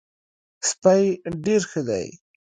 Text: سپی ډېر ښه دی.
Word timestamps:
سپی 0.69 1.03
ډېر 1.43 1.61
ښه 1.71 1.81
دی. 1.89 2.07